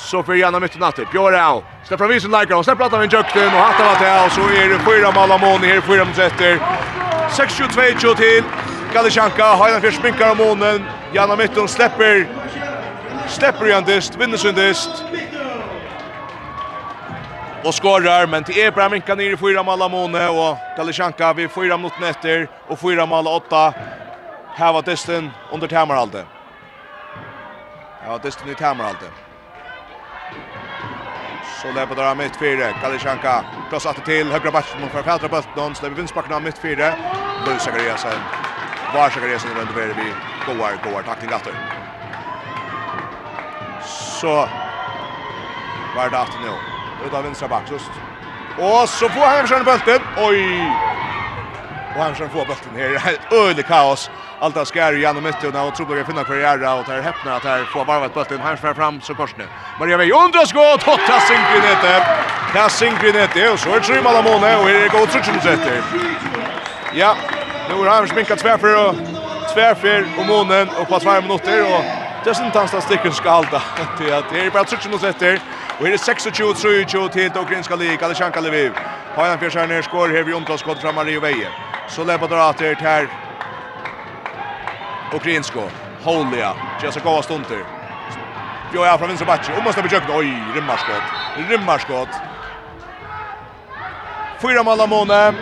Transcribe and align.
så 0.00 0.22
för 0.22 0.34
Janne 0.34 0.60
mitt 0.60 0.76
i 0.76 0.78
natten. 0.78 1.06
Björn 1.12 1.62
Släpper 1.84 2.06
vi 2.06 2.14
visen 2.14 2.30
likar 2.30 2.54
och 2.56 2.64
släpper 2.64 2.84
att 2.84 2.92
han 2.92 3.08
jökten 3.08 3.46
och 3.46 3.50
hattar 3.50 3.84
vart 3.84 4.00
det 4.00 4.34
så 4.34 4.40
är 4.40 4.68
det 4.68 4.78
fyra 4.78 5.10
mål 5.10 5.32
av 5.32 5.40
mån 5.40 5.60
här 5.60 5.80
fyra 5.80 6.04
mot 6.04 6.18
rätter. 6.18 6.58
6-2 7.30 8.14
till 8.14 8.44
Galichanka 8.94 9.44
Hajna 9.44 9.80
för 9.80 9.90
spinkar 9.90 10.30
av 10.30 10.36
månen. 10.36 10.84
Janne 11.12 11.36
mitt 11.36 11.56
och 11.56 11.70
släpper 11.70 12.26
släpper 13.28 13.66
igen 13.66 13.84
dist, 13.84 14.16
vinner 14.16 14.36
syndist. 14.36 15.04
Och 17.64 17.74
skorrar 17.74 18.26
men 18.26 18.44
till 18.44 18.58
Ebra 18.58 18.88
minkar 18.88 19.16
ner 19.16 19.32
i 19.32 19.36
fyra 19.36 19.62
mål 19.62 19.82
av 19.82 19.90
månen 19.90 20.28
och 20.28 20.56
Galichanka 20.76 21.32
vid 21.32 21.50
fyra 21.50 21.76
mot 21.76 22.00
nätter 22.00 22.48
och 22.68 22.80
fyra 22.80 23.06
mål 23.06 23.26
åtta. 23.26 23.74
Här 24.54 24.72
var 24.72 24.82
disten 24.82 25.30
under 25.52 25.68
tamarhalde. 25.68 26.24
Ja, 28.06 28.18
disten 28.18 28.48
i 28.48 28.54
Tamaralde 28.54 29.06
så 31.62 31.72
lägger 31.72 31.94
där 31.94 32.14
mitt 32.14 32.36
fyra. 32.36 32.66
Galishanka 32.82 33.44
krossar 33.70 33.94
det 33.94 34.04
till 34.04 34.32
högra 34.32 34.50
backen 34.50 34.80
mot 34.80 34.90
förfältra 34.90 35.28
bulten. 35.28 35.74
Släpper 35.74 35.96
vinstbacken 35.96 36.32
av 36.32 36.42
mitt 36.42 36.58
fyra. 36.58 36.94
Bull 37.44 37.60
Sakariasen. 37.60 38.20
Var 38.94 39.10
Sakariasen 39.10 39.50
runt 39.54 39.70
över 39.70 39.94
vi. 39.94 40.08
går 40.46 40.92
går 40.92 41.02
tackling 41.02 41.30
åter. 41.30 41.54
Så 44.20 44.48
var 45.96 46.10
det 46.10 46.18
åter 46.18 46.40
nu. 46.42 46.52
Utav 47.06 47.24
vänstra 47.24 47.48
back 47.48 47.70
just. 47.70 47.90
Och 48.58 48.88
så 48.88 49.08
får 49.08 49.26
han 49.26 49.46
skön 49.46 49.64
bulten. 49.64 50.00
Oj. 50.16 50.42
Och 51.94 52.02
han 52.02 52.14
skön 52.14 52.30
får 52.30 52.46
bulten 52.46 52.76
här. 52.76 53.18
Öle 53.30 53.62
kaos 53.62 54.10
allt 54.40 54.54
där 54.54 54.64
skär 54.64 54.92
igen 54.92 55.16
och 55.16 55.22
mitt 55.22 55.44
och 55.44 55.74
tror 55.76 55.96
jag 55.96 56.06
finna 56.06 56.24
karriär 56.24 56.78
och 56.78 56.84
där 56.86 57.02
häpnar 57.02 57.36
att 57.36 57.44
här 57.44 57.64
får 57.64 57.84
varvat 57.84 58.14
bollen 58.14 58.40
här 58.40 58.56
fram 58.56 58.74
fram 58.74 59.00
så 59.00 59.14
korsne. 59.14 59.44
Maria 59.78 59.96
Vej 59.96 60.12
undrar 60.12 60.44
skott 60.46 60.80
totta 60.80 61.06
tar 61.06 61.20
sinker 61.20 61.60
ner 61.66 61.78
det. 61.82 62.02
Tar 62.52 62.68
och 63.52 63.58
så 63.58 63.68
är 63.74 64.02
det 64.02 64.08
alla 64.08 64.22
mål 64.22 64.34
och 64.34 64.66
det 64.66 64.88
går 64.92 65.06
trutchen 65.06 65.40
sätter. 65.40 65.82
Ja, 66.94 67.16
nu 67.68 67.74
har 67.74 67.90
han 67.90 68.08
sminkat 68.08 68.38
tvärför 68.38 68.86
och 68.86 68.94
tvärför 69.54 70.06
och 70.18 70.26
månen 70.26 70.68
och 70.68 70.88
på 70.88 71.00
2 71.00 71.20
minuter 71.20 71.62
och 71.62 71.84
det 72.24 72.30
är 72.30 72.34
sin 72.34 72.50
att 72.74 72.84
sticken 72.84 73.12
ska 73.12 73.30
hålla. 73.30 73.62
Det 73.98 74.10
är 74.10 74.18
det 74.32 74.40
är 74.40 74.50
bara 74.50 74.64
trutchen 74.64 74.94
sätter. 75.00 75.40
Och 75.78 75.86
här 75.86 75.92
är 75.92 75.98
26 75.98 76.28
23 76.36 77.08
till 77.08 77.42
Ukrainska 77.42 77.76
ligan. 77.76 78.04
Alexander 78.04 78.40
Lviv. 78.40 78.72
Har 79.14 79.28
han 79.28 79.38
för 79.38 79.66
ner 79.66 79.82
skor 79.82 80.08
här 80.08 80.22
vi 80.22 80.32
undrar 80.32 80.56
skott 80.56 80.80
fram 80.80 80.94
Maria 80.94 81.20
Veje. 81.20 81.48
Så 81.88 82.04
lägger 82.04 82.28
det 82.28 82.42
åter 82.42 82.74
till 82.74 83.29
Ukrainsko. 85.14 85.70
Holia. 86.04 86.54
Jesse 86.82 87.00
Kova 87.00 87.22
stunter. 87.22 87.64
Jo 88.72 88.84
ja 88.84 88.98
från 88.98 89.08
vänster 89.08 89.26
backe. 89.26 89.56
Och 89.56 89.64
måste 89.64 89.82
bejakt. 89.82 90.10
Oj, 90.10 90.52
rimmarskott. 90.54 91.02
Rimmarskott. 91.48 92.08
Fyra 94.42 94.62
mål 94.62 94.80
av 94.80 94.88
Mone. 94.88 95.34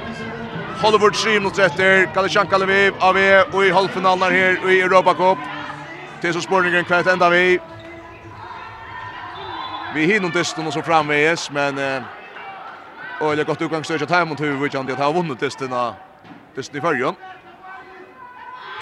Hollywood 0.82 1.16
Stream 1.16 1.42
mot 1.42 1.58
efter. 1.58 2.06
Kalichanka 2.14 2.58
Lviv 2.58 2.94
av 2.98 3.16
och 3.52 3.64
i 3.64 3.70
halvfinalen 3.70 4.32
här 4.32 4.70
i 4.70 4.80
Europa 4.80 5.14
Cup. 5.14 5.38
Det 6.20 6.32
så 6.32 6.40
spårningen 6.40 6.84
kvart 6.84 7.06
ända 7.06 7.30
vi. 7.30 7.58
Vi 9.94 10.06
hinner 10.06 10.30
testen 10.30 10.66
och 10.66 10.72
så 10.72 10.82
framvägs, 10.82 11.50
men 11.50 11.78
eh, 11.78 12.02
Och 13.20 13.36
det 13.36 13.42
har 13.42 13.44
gått 13.44 13.62
utgångsstöd 13.62 14.02
att 14.02 14.10
här 14.10 14.24
mot 14.24 14.40
huvudet 14.40 14.74
att 14.74 14.98
har 14.98 15.12
vunnit 15.12 15.40
testerna 15.40 15.94
testen 16.54 16.78
i 16.78 16.80
förrjön. 16.80 17.14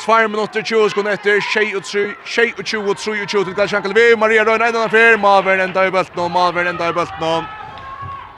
2 0.07 0.29
minutter 0.29 0.63
20 0.63 0.91
sekunder 0.91 1.17
etter, 1.17 1.41
22 1.43 2.91
og 2.91 2.97
23 2.97 3.45
til 3.45 3.55
Glenn 3.55 3.69
Sjankelvi, 3.69 4.05
Maria 4.19 4.45
Røyne, 4.47 4.69
en 4.69 4.77
annen 4.77 4.93
fyr, 4.93 5.17
Malvern 5.19 5.65
enda 5.65 5.83
i 5.89 5.91
bølten, 5.91 6.21
og 6.23 6.31
Malvern 6.31 6.71
enda 6.71 6.91
i 6.91 6.95
bølten, 6.95 7.49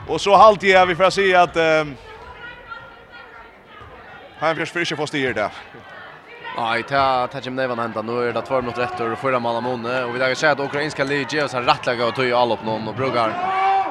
og 0.09 0.17
så 0.19 0.37
halt 0.37 0.63
jeg, 0.65 0.87
vi 0.89 0.95
får 0.97 1.13
si 1.13 1.27
at 1.37 1.59
um, 1.61 1.93
han 4.39 4.57
først 4.57 4.73
for 4.73 4.81
ikke 4.81 4.97
får 4.97 5.11
styr 5.11 5.37
det. 5.37 5.49
Nei, 6.57 6.81
ta 6.89 7.27
ta 7.31 7.39
jim 7.43 7.53
nevan 7.55 7.79
handa. 7.79 8.01
Nu 8.01 8.17
er 8.23 8.33
det 8.33 8.43
2 8.47 8.61
minutter 8.63 8.87
etter 8.87 9.13
og 9.13 9.21
fyra 9.21 9.39
mann 9.39 9.61
måne 9.63 9.93
og 10.07 10.15
vi 10.15 10.19
dagar 10.19 10.35
seg 10.35 10.55
at 10.55 10.63
ukrainska 10.65 11.05
livet 11.05 11.31
ger 11.31 11.45
oss 11.45 11.53
en 11.55 11.67
rattlaga 11.69 12.09
og 12.09 12.17
tøy 12.17 12.33
all 12.33 12.51
opp 12.55 12.65
någon 12.65 12.89
og 12.89 12.97
brukar 12.97 13.35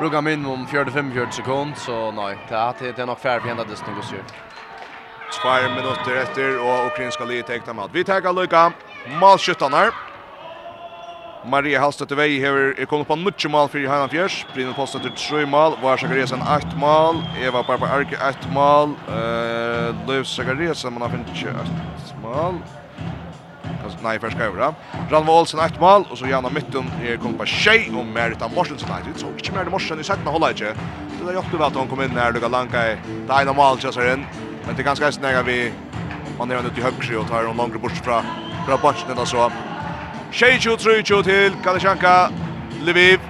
brukar 0.01 0.21
minimum 0.21 0.67
45 0.67 1.33
sekund 1.33 1.77
så 1.77 2.11
nei, 2.13 2.35
ta 2.49 2.73
ta 2.73 2.91
nok 2.91 3.07
nog 3.07 3.19
for 3.23 3.49
henda 3.49 3.65
distans 3.65 4.13
og 4.13 4.35
Tvær 5.29 5.69
minutter 5.75 6.21
etter, 6.23 6.57
og 6.59 6.89
ukrainska 6.89 7.25
livet 7.29 7.47
tekna 7.51 7.75
mat. 7.77 7.93
Vi 7.93 8.05
tar 8.05 8.25
lykka 8.33 8.71
malskyttanar. 9.21 9.93
Maria 11.47 11.81
Halstedt 11.81 12.17
vei 12.17 12.41
hever 12.41 12.73
er 12.75 12.89
kommet 12.91 13.07
på 13.07 13.17
nutje 13.17 13.49
mal 13.49 13.69
fyrir 13.71 13.89
Heinan 13.89 14.11
Fjers. 14.11 14.41
Brynne 14.55 14.75
Posten 14.75 15.05
til 15.05 15.13
3 15.15 15.45
mal, 15.47 15.77
Var 15.83 16.01
Sakaresen 16.01 16.43
8 16.43 16.77
mal, 16.81 17.23
Eva 17.39 17.63
Barba 17.63 17.87
Arke 17.87 18.19
8 18.19 18.51
mal, 18.53 18.97
uh, 19.07 20.09
Løv 20.09 20.25
Sakaresen, 20.25 20.93
man 20.93 21.07
har 21.07 21.15
finnet 21.15 21.31
ikke 21.37 21.55
8 21.55 22.19
mal. 22.25 22.59
Nei, 24.03 24.19
først 24.21 24.37
skal 24.37 24.51
jeg 24.51 24.75
Ranva 25.13 25.33
Olsen 25.33 25.61
8 25.61 25.81
mal, 25.81 26.05
og 26.11 26.19
så 26.19 26.27
Janna 26.29 26.51
Mytten 26.53 26.91
er 27.05 27.17
kommet 27.23 27.39
på 27.39 27.47
6, 27.47 27.95
og 27.95 28.07
Merita 28.07 28.49
Morsensen 28.49 28.91
8. 28.91 29.15
Vi 29.15 29.21
så 29.23 29.31
ikke 29.37 29.55
Merita 29.55 29.71
Morsensen 29.71 30.01
i 30.01 30.09
17 30.09 30.27
holdet 30.33 30.59
ikke. 30.59 30.75
Det 31.15 31.29
er 31.29 31.39
jo 31.39 31.47
ikke 31.47 31.65
at 31.65 31.77
hun 31.77 31.89
kom 31.89 32.03
inn 32.03 32.19
her, 32.19 32.33
du 32.33 32.41
kan 32.41 32.53
lanka 32.53 32.85
i. 32.93 33.01
Det 33.07 33.31
er 33.31 33.47
en 33.47 33.55
av 33.55 33.57
mal, 33.57 33.81
kjøsar 33.81 34.13
inn. 34.17 34.27
Men 34.69 34.77
det 34.77 34.83
är 34.83 34.85
ganska 34.85 35.05
hästen 35.05 35.23
när 35.23 35.43
vi 35.43 35.73
man 36.39 36.51
är 36.51 36.67
ute 36.67 36.81
i 36.81 36.83
högre 36.83 37.19
och 37.19 37.29
tar 37.29 37.45
en 37.45 37.57
långre 37.57 37.79
bort 37.79 37.93
fra 37.93 38.23
fra 38.67 38.77
backen 38.77 39.17
där 39.17 39.25
så. 39.25 39.53
Sheichu 40.33 40.77
Truchu 40.77 41.23
till 41.23 41.53
Kalashanka 41.65 42.31
Lviv. 42.83 43.21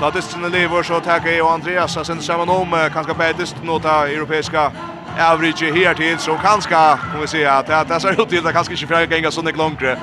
Ta 0.00 0.10
distan 0.10 0.44
i 0.44 0.48
Lviv 0.48 0.82
så 0.82 1.00
tar 1.00 1.20
jag 1.26 1.46
och 1.46 1.52
Andreas 1.52 2.06
sen 2.06 2.22
samman 2.22 2.48
om 2.48 2.90
kanske 2.92 3.14
bättre 3.14 3.46
nota 3.62 4.08
europeiska 4.08 4.72
average 5.18 5.62
här 5.62 5.94
till 5.94 6.18
så 6.18 6.38
kanske 6.42 6.70
kan 6.70 7.20
vi 7.20 7.26
se 7.26 7.46
att 7.46 7.88
det 7.88 8.00
ser 8.00 8.22
ut 8.22 8.28
till 8.28 8.46
att 8.46 8.52
kanske 8.52 8.72
inte 8.72 8.86
fräga 8.86 9.16
gänga 9.16 9.30
så 9.30 9.42
långre. 9.42 9.98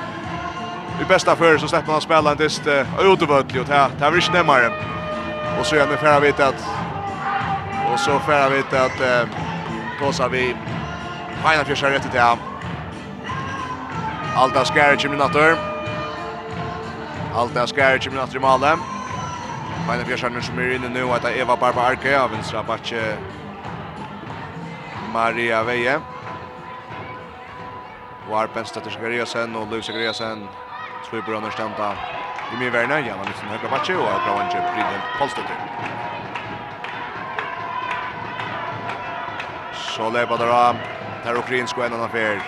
I 1.02 1.06
bästa 1.08 1.36
för 1.36 1.58
så 1.58 1.68
släpper 1.68 1.92
man 1.92 2.02
spela 2.02 2.32
en 2.32 2.38
dist 2.38 2.68
utövertlig 3.02 3.62
och 3.62 3.68
det 3.68 3.74
här 3.74 4.12
blir 4.12 4.22
inte 4.22 4.38
närmare. 4.38 4.72
Och 5.60 5.66
så 5.66 5.76
är 5.76 5.88
det 5.88 5.98
färre 5.98 6.20
vet 6.20 6.40
att 6.40 6.64
och 7.94 8.00
så 8.00 8.20
färre 8.20 8.50
vet 8.50 8.74
att 8.74 9.28
Tåsa 10.00 10.28
vi 10.28 10.56
Feina 11.44 11.66
fjörsar 11.66 11.90
rätt 11.90 12.02
till 12.02 12.12
det 12.12 12.20
här. 12.20 12.38
Alta 14.36 14.66
skär 14.66 14.98
20 14.98 15.10
minuter. 15.10 15.58
Alta 17.36 17.68
skär 17.68 17.98
20 17.98 18.10
minuter 18.10 18.36
i 18.36 18.40
Malem. 18.40 18.80
Feina 19.88 20.06
fjörsar 20.06 20.30
nu 20.30 20.42
som 20.42 20.60
är 20.60 20.76
inne 20.76 20.90
nu 20.90 21.04
att 21.04 21.26
Eva 21.26 21.58
Barba 21.58 21.82
Arke 21.82 22.20
av 22.20 22.32
vänstra 22.32 22.64
backe 22.64 23.18
Maria 25.14 25.64
Veje. 25.64 26.00
Warpen 28.30 28.50
Arpen 28.50 28.66
stöter 28.66 28.90
Sakariasen 28.90 29.56
och 29.56 29.72
Luke 29.72 29.86
Sakariasen 29.86 30.48
slår 31.10 31.22
på 31.22 31.32
understämta 31.32 31.94
i 32.54 32.58
min 32.60 32.72
värna. 32.72 33.00
Janna 33.00 33.24
Nilsson 33.24 33.48
högra 33.48 33.70
backe 33.70 33.96
och 33.96 34.08
Agra 34.08 34.36
Wanche 34.36 34.74
Fridel 34.74 35.02
Polstöter. 35.20 35.56
Så 39.96 40.10
leipar 40.10 40.38
det 40.38 40.54
av. 40.54 40.76
Där 41.24 41.36
ukrainsk 41.36 41.78
en 41.78 41.84
annan 41.84 42.06
affär. 42.06 42.42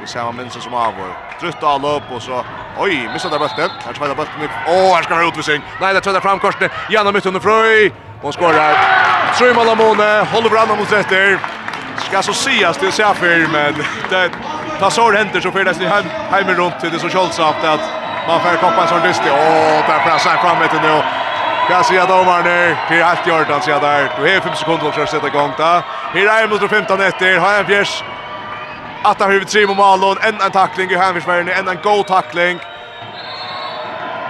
Vi 0.00 0.06
ser 0.06 0.24
man 0.24 0.36
minns 0.36 0.62
som 0.62 0.74
avår. 0.74 1.10
Trutt 1.40 1.62
all 1.62 1.84
upp 1.84 2.02
och 2.14 2.22
så 2.22 2.44
oj, 2.78 3.08
missar 3.12 3.30
där 3.30 3.38
bulten. 3.38 3.70
Här 3.86 3.92
spelar 3.94 4.14
bulten. 4.14 4.48
Åh, 4.68 4.94
här 4.94 5.02
ska 5.02 5.14
han 5.14 5.28
utvisning. 5.28 5.62
Nej, 5.80 5.94
det 5.94 6.00
trädar 6.00 6.20
fram 6.20 6.38
korset. 6.38 6.72
Janna 6.90 7.12
mitt 7.12 7.26
under 7.26 7.40
Fröj. 7.40 7.92
Och 8.22 8.34
skorar. 8.34 8.74
Tror 9.38 9.54
man 9.54 9.66
Lamone 9.66 10.26
håller 10.32 10.50
branden 10.50 10.78
mot 10.78 10.92
rätter. 10.92 11.38
Ska 11.98 12.22
så 12.22 12.32
sias 12.32 12.78
till 12.78 12.92
ser 12.92 13.48
men 13.52 13.74
det 14.10 14.30
tar 14.80 14.90
så 14.90 15.12
händer 15.12 15.40
så 15.40 15.50
för 15.50 15.64
det 15.64 15.74
sig 15.74 15.86
hem 15.86 16.04
hem 16.30 16.48
runt 16.54 16.80
till 16.80 16.90
det 16.90 16.98
så 16.98 17.08
kölsamt 17.08 17.64
att 17.64 17.80
man 18.28 18.40
får 18.40 18.56
koppa 18.56 18.82
en 18.82 18.88
sån 18.88 19.00
dyst. 19.00 19.22
Åh, 19.24 19.88
där 19.88 19.98
pressar 20.06 20.36
fram 20.36 20.62
ett 20.62 20.82
nu. 20.82 21.02
Kan 21.68 21.84
se 21.84 21.98
att 21.98 22.08
domaren 22.08 22.46
är 22.46 22.76
till 22.88 23.04
helt 23.04 23.26
gjort 23.26 23.48
han 23.50 23.62
ser 23.62 23.80
där. 23.80 24.10
Du 24.16 24.22
har 24.22 24.40
5 24.40 24.54
sekunder 24.54 24.90
för 24.90 25.02
att 25.02 25.10
sätta 25.10 25.26
igång 25.26 25.52
där. 25.56 25.82
Här 26.14 26.44
är 26.44 26.48
mot 26.48 26.70
15 26.70 27.00
efter. 27.00 27.38
Har 27.38 27.58
en 27.58 27.66
fjärs. 27.66 28.04
Att 29.02 29.20
han 29.20 29.30
huvud 29.30 29.48
trim 29.48 29.70
och 29.70 29.76
Malon. 29.76 30.16
En 30.20 30.40
en 30.40 30.50
tackling 30.50 30.90
i 30.90 30.96
Hänfjärsbergen. 30.96 31.48
En 31.48 31.68
en 31.68 31.78
god 31.82 32.06
tackling. 32.06 32.56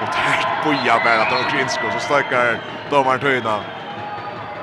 Och 0.02 0.08
där 0.12 0.48
bojar 0.64 1.00
bara 1.04 1.22
att 1.22 1.30
de 1.30 1.58
åker. 1.58 1.68
Så 1.92 1.98
stökar 2.00 2.58
domaren 2.90 3.20
Töjna. 3.20 3.58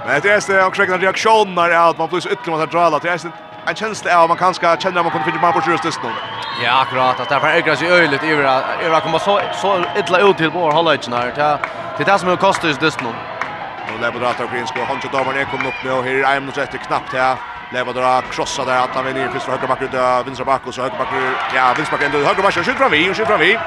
Men 0.05 0.21
det 0.21 0.29
är 0.29 0.53
det 0.53 0.65
också 0.65 0.83
en 0.83 1.01
reaktion 1.01 1.55
när 1.55 1.89
att 1.89 1.97
man 1.97 2.07
plus 2.09 2.25
ytterligare 2.25 2.63
att 2.63 2.71
dra. 2.71 2.99
Det 2.99 3.09
är 3.09 3.19
en 3.65 3.75
känsla 3.75 4.21
av 4.21 4.29
man 4.29 4.37
kanske 4.37 4.77
känner 4.79 4.99
att 4.99 5.05
man 5.05 5.11
kommer 5.11 5.25
finna 5.25 5.41
man 5.41 5.53
på 5.53 5.61
sjust 5.61 5.85
just 5.85 6.03
nu. 6.03 6.09
Ja, 6.63 6.81
akkurat. 6.81 7.19
Att 7.19 7.29
därför 7.29 7.47
ägrar 7.47 7.75
sig 7.75 7.91
öjligt 7.91 8.23
över 8.23 8.97
att 8.97 9.03
komma 9.03 9.19
så, 9.19 9.41
så 9.53 9.83
illa 9.97 10.19
ut 10.19 10.37
till 10.37 10.49
vår 10.49 10.71
hållet. 10.71 11.01
Det 11.11 12.03
är 12.03 12.05
det 12.05 12.19
som 12.19 12.29
är 12.29 12.35
kostar 12.35 12.67
just 12.67 13.01
nu. 13.01 13.09
Och 13.93 14.01
Lebodrat 14.01 14.39
och 14.39 14.51
Grinsko. 14.51 14.79
Honcho 14.79 15.07
Domarne 15.11 15.45
kom 15.45 15.67
upp 15.67 15.79
nu 15.83 15.91
och 15.91 16.03
här 16.03 16.11
är 16.11 16.37
Emnos 16.37 16.57
efter 16.57 16.77
knappt 16.77 17.13
här. 17.13 17.35
Lebodra 17.73 18.21
krossa 18.21 18.65
där 18.65 18.79
att 18.83 18.95
han 18.95 19.05
vill 19.05 19.15
ner 19.15 19.29
först 19.33 19.45
för 19.45 19.51
högerback 19.51 19.81
ut 19.81 19.93
vänstra 20.25 20.45
back 20.45 20.61
och 20.67 20.73
så 20.73 20.81
högerback 20.81 21.07
ja 21.55 21.73
vänsterback 21.77 22.03
ändå 22.03 22.17
högerback 22.17 22.57
och 22.57 22.65
skjuter 22.65 22.79
fram 22.79 22.91
vi 22.91 23.09
och 23.09 23.15
skjuter 23.15 23.25
fram 23.25 23.39
vi. 23.39 23.59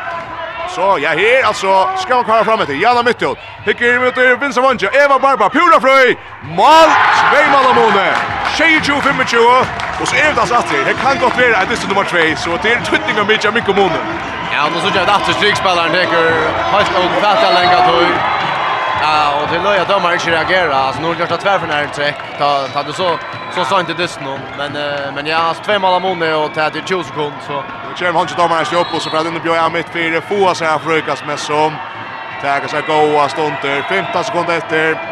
Så 0.68 0.98
ja 1.02 1.10
her, 1.10 1.42
alltså 1.44 1.88
ska 1.96 2.14
han 2.14 2.24
komma 2.24 2.44
fram 2.44 2.60
efter 2.60 2.74
Jana 2.74 3.02
Mittut. 3.02 3.38
Hicker 3.64 3.98
mot 4.04 4.42
vänstra 4.42 4.62
vanja 4.62 4.90
Eva 5.04 5.18
Barba 5.18 5.48
pura 5.48 5.80
fröj. 5.80 6.16
Mål 6.42 6.88
Sveimal 7.18 7.66
Amone. 7.70 8.14
Tjejer 8.56 8.80
25 8.80 9.20
och 10.00 10.08
så 10.08 10.16
är 10.16 10.34
det 10.34 10.40
alltså 10.40 10.54
att 10.54 10.68
det 10.86 10.94
kan 11.02 11.18
gott 11.18 11.36
vara 11.38 11.56
att 11.56 11.68
det 11.68 11.84
är 11.84 11.88
nummer 11.88 12.04
2 12.04 12.36
så 12.36 12.50
det 12.62 12.72
är 12.72 12.80
tvittning 12.80 13.20
av 13.20 13.26
Mitja 13.26 13.50
Mikko 13.50 13.72
Mone. 13.72 13.98
Ja, 14.52 14.68
nu 14.74 14.80
så 14.80 14.98
jag 14.98 15.08
att 15.08 15.26
det 15.26 15.32
strykspelaren 15.32 15.92
teker 15.92 16.24
helt 16.72 16.90
och 16.98 17.22
fattar 17.22 17.52
länge 17.52 17.76
tog. 17.88 18.31
Ja, 19.04 19.42
och 19.42 19.48
det 19.52 19.58
löja 19.58 19.84
domare 19.84 20.14
inte 20.14 20.30
reagera. 20.30 20.74
Alltså 20.74 21.02
Norrgård 21.02 21.28
tar 21.28 21.36
tvär 21.36 21.58
för 21.58 21.66
när 21.66 21.86
träck. 21.86 22.16
Ta 22.38 22.68
ta 22.68 22.82
du 22.82 22.92
så 22.92 23.18
så 23.54 23.64
sa 23.64 23.80
inte 23.80 23.94
dyst 23.94 24.20
någon, 24.20 24.40
men 24.58 24.72
men 25.14 25.26
jag 25.26 25.38
har 25.38 25.54
två 25.54 25.78
mål 25.78 25.94
amone 25.94 26.34
och 26.34 26.54
tar 26.54 26.70
till 26.70 26.84
20 26.84 27.04
sekunder 27.04 27.40
så. 27.46 27.56
Och 27.56 27.98
kör 27.98 28.12
han 28.12 28.22
inte 28.22 28.34
domare 28.34 28.64
sig 28.64 28.78
upp 28.78 28.94
och 28.94 29.02
så 29.02 29.10
för 29.10 29.18
att 29.18 29.24
den 29.24 29.42
bjöd 29.42 29.56
jag 29.56 29.72
mitt 29.72 29.88
fyra 29.92 30.20
få 30.20 30.54
så 30.54 30.64
här 30.64 30.78
frukas 30.78 31.24
med 31.26 31.38
som. 31.38 31.72
Tagas 32.42 32.74
att 32.74 32.86
goa 32.86 33.28
stunder. 33.28 33.82
15 33.88 34.24
sekunder 34.24 34.56
efter. 34.56 35.11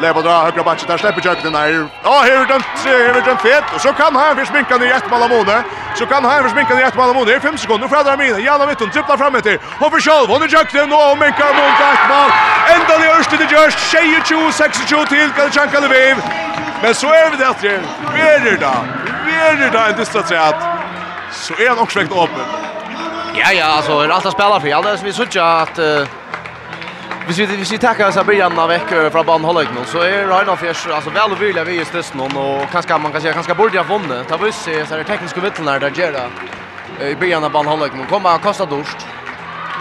Lever 0.00 0.22
dra 0.22 0.44
högra 0.44 0.62
backen 0.62 0.86
där 0.88 0.98
släpper 0.98 1.26
Jökten 1.26 1.52
där. 1.52 1.88
Ja, 2.02 2.20
här 2.24 2.32
är 2.32 2.46
den 2.46 2.62
här 2.84 3.18
är 3.18 3.22
den 3.22 3.38
fet 3.38 3.64
och 3.74 3.80
så 3.80 3.92
kan 3.92 4.16
han 4.16 4.36
försminka 4.36 4.76
ner 4.76 4.94
ett 4.94 5.10
mål 5.10 5.22
av 5.22 5.30
Mone. 5.30 5.62
Så 5.94 6.06
kan 6.06 6.24
han 6.24 6.42
försminka 6.42 6.74
ner 6.74 6.84
ett 6.84 6.96
mål 6.96 7.08
av 7.08 7.14
Mone. 7.14 7.30
Det 7.30 7.34
är 7.34 7.40
5 7.40 7.58
sekunder 7.58 7.88
för 7.88 7.96
Adamina. 7.96 8.38
Jalla 8.38 8.66
mitt 8.66 8.80
hon 8.80 8.90
tripplar 8.90 9.16
fram 9.16 9.34
efter. 9.34 9.58
Och 9.80 9.90
för 9.92 10.00
själv 10.00 10.28
hon 10.28 10.48
Jökten 10.48 10.92
och 10.92 11.18
minkar 11.22 11.50
mot 11.58 11.80
ett 11.92 12.04
mål. 12.10 12.30
Ända 12.74 12.98
det 12.98 13.18
öste 13.18 13.36
det 13.36 13.50
görs 13.54 13.74
22 13.92 14.24
26 14.24 14.78
till 15.08 15.30
kan 15.36 15.50
Chanka 15.50 15.80
Lviv. 15.80 16.16
Men 16.82 16.94
så 16.94 17.06
är 17.06 17.30
det 17.30 17.36
där 17.36 17.54
det 18.14 18.20
är 18.20 18.40
det 18.40 18.56
då. 18.56 18.74
Är 19.46 19.56
det 19.56 19.70
då 19.78 19.88
inte 19.88 20.04
så 20.04 20.18
att. 20.18 20.60
Så 21.32 21.54
är 21.54 21.68
han 21.68 21.78
också 21.78 21.98
väckt 21.98 22.12
öppen. 22.12 22.46
Ja 23.34 23.52
ja, 23.52 23.66
alltså 23.66 24.00
är 24.00 24.08
allt 24.08 24.26
att 24.26 24.32
spela 24.32 24.60
för. 24.60 24.74
Alltså 24.74 25.04
vi 25.04 25.12
såg 25.12 25.26
ju 25.30 25.40
att 25.40 25.78
Hvis 27.28 27.38
vi 27.38 27.46
hvis 27.46 27.72
vi 27.72 27.78
tackar 27.78 28.10
så 28.10 28.24
början 28.24 28.58
av 28.58 28.68
veckor 28.68 29.10
från 29.10 29.26
Banhållek 29.26 29.68
nu 29.74 29.84
så 29.84 29.98
är 29.98 30.26
Ryan 30.26 30.48
of 30.48 30.60
Fish 30.60 30.94
alltså 30.94 31.10
väl 31.10 31.32
och 31.32 31.42
vilja 31.42 31.64
vi 31.64 31.72
just 31.78 31.92
det 31.92 32.14
någon 32.14 32.36
och 32.36 32.70
kanske 32.72 32.98
man 32.98 33.12
kan 33.12 33.20
säga 33.20 33.32
kanske 33.32 33.54
borde 33.54 33.78
ha 33.78 33.98
vunnit. 33.98 34.28
Ta 34.28 34.38
buss 34.38 34.56
så 34.88 34.94
är 34.94 34.98
det 34.98 35.04
tekniska 35.04 35.40
vittnen 35.40 35.80
där 35.80 35.90
gör 35.90 36.12
det. 36.12 37.10
I 37.10 37.16
början 37.16 37.44
av 37.44 37.52
Banhållek 37.52 37.92
nu 37.94 38.04
kommer 38.06 38.30
att 38.30 38.42
kosta 38.42 38.64
dorst. 38.64 38.96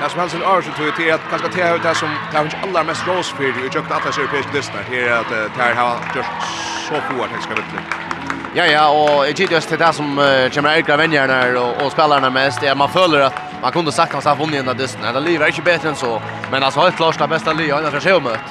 Det 0.03 0.09
som 0.09 0.19
helst 0.19 0.35
en 0.35 0.43
år 0.43 0.61
så 0.61 0.71
tror 0.71 0.87
jag 0.87 0.95
till 0.95 1.13
att 1.13 1.21
kanske 1.29 1.47
ta 1.49 1.75
ut 1.75 1.83
det 1.83 1.95
som 1.95 2.09
det 2.31 2.37
har 2.37 2.45
inte 2.45 2.57
allra 2.63 2.83
mest 2.83 3.07
rås 3.07 3.29
för 3.29 3.43
det 3.43 3.65
utjökt 3.65 3.91
alla 3.91 4.01
europeiska 4.05 4.51
lyssnar 4.53 4.83
till 4.83 5.13
att 5.13 5.29
det 5.29 5.63
här 5.63 5.73
har 5.73 5.95
gjort 6.15 6.25
så 6.87 6.95
få 6.95 7.23
att 7.23 7.29
tekniska 7.29 7.53
vittnen. 7.55 7.83
Ja, 8.53 8.65
ja, 8.65 8.89
och 8.89 9.27
jag 9.27 9.35
tycker 9.35 9.55
just 9.55 9.69
det 9.69 9.77
där 9.77 9.91
som 9.91 10.15
kommer 10.53 10.69
att 10.69 10.77
ärka 10.77 10.97
vänjarna 10.97 11.61
och, 11.61 11.85
och 11.85 11.91
spelarna 11.91 12.29
mest 12.29 12.63
är 12.63 12.71
att 12.71 12.77
man 12.77 12.89
följer 12.89 13.21
att 13.21 13.46
man 13.61 13.71
kunde 13.71 13.91
sagt 13.91 14.15
att 14.15 14.25
han 14.25 14.37
vunnit 14.37 14.53
den 14.53 14.65
där 14.65 14.73
dysten. 14.73 15.13
Det 15.13 15.19
livet 15.19 15.41
är 15.41 15.47
inte 15.47 15.61
bättre 15.61 15.89
än 15.89 15.95
så. 15.95 16.21
Men 16.51 16.63
alltså 16.63 16.79
helt 16.79 16.95
klart 16.95 17.19
det 17.19 17.27
bästa 17.27 17.53
livet 17.53 17.75
har 17.75 17.81
jag 17.81 17.91
har 17.91 17.99
sett 17.99 18.23
mött. 18.23 18.47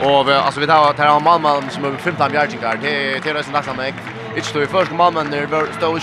Och 0.00 0.28
vi, 0.28 0.32
alltså 0.32 0.60
vi 0.60 0.66
tar 0.66 0.92
tar 0.92 1.16
en 1.16 1.22
Malmö 1.22 1.48
som 1.70 1.84
över 1.84 1.96
15 1.96 2.30
bjärgingar. 2.32 2.78
Det 2.82 3.18
det 3.24 3.30
är 3.30 3.42
sån 3.42 3.52
där 3.52 3.74
mig. 3.74 3.94
Inte 4.36 4.48
stå 4.48 4.62
i 4.62 4.66
första 4.66 4.94
Malmö 4.94 5.24
när 5.24 5.46
det 5.46 5.72
står 5.78 6.00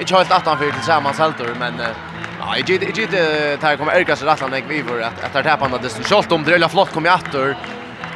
inte 0.00 0.14
helt 0.14 0.32
att 0.32 0.46
han 0.46 0.58
för 0.58 0.70
tillsammans 0.70 1.18
helt. 1.18 1.54
men 1.58 1.74
Ja, 2.40 2.56
jag 2.56 2.68
gick 2.68 2.96
gick 2.98 3.10
det 3.10 3.58
här 3.62 3.76
kommer 3.76 3.96
Erika 3.96 4.16
så 4.16 4.26
rätt 4.26 4.40
han 4.40 4.50
vi 4.68 4.82
för 4.82 5.00
att 5.00 5.36
att 5.36 5.44
tappa 5.44 5.68
den 5.68 5.82
dysten. 5.82 6.04
Schalt 6.04 6.32
om 6.32 6.44
drilla 6.44 6.68
flott 6.68 6.92
kom 6.92 7.04
jag 7.04 7.20
åter. 7.20 7.56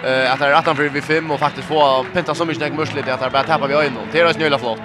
Eh 0.05 0.33
att 0.33 0.39
det 0.39 0.47
är 0.47 0.51
rätt 0.51 0.77
för 0.77 0.89
vi 0.89 1.01
fem 1.01 1.31
och 1.31 1.41
faktiskt 1.41 1.69
få 1.69 2.05
pinta 2.15 2.35
så 2.35 2.45
mycket 2.45 2.63
näck 2.63 2.73
muskler 2.73 3.13
att 3.13 3.21
det 3.21 3.31
bara 3.31 3.43
tappar 3.43 3.69
vi 3.69 3.75
ögonen. 3.75 4.09
Det 4.13 4.21
är 4.21 4.33
så 4.33 4.39
nöjla 4.39 4.59
flott. 4.59 4.81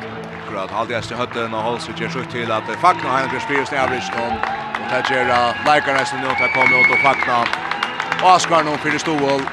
Akkurat, 0.47 0.71
halvdags 0.71 1.11
i 1.11 1.15
hötten 1.15 1.53
och 1.53 1.61
hålls 1.61 1.89
vi 1.89 2.03
gör 2.03 2.09
sjukt 2.09 2.31
til 2.31 2.51
at 2.51 2.63
Fakna 2.81 3.09
har 3.09 3.19
en 3.19 3.29
förspyrelse 3.29 3.75
i 3.75 3.79
Avrishton 3.79 4.68
Det 4.89 5.03
gjør 5.05 5.27
leikarna 5.65 6.05
som 6.05 6.21
nå 6.23 6.33
tar 6.39 6.49
kommet 6.53 6.73
ut 6.73 6.93
og 6.95 7.01
fakna. 7.03 7.43
Oskar 8.25 8.63
nå 8.65 8.73
fyrir 8.83 8.99
Stovål. 8.99 9.43